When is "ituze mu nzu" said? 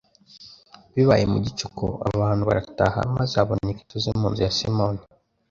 3.83-4.41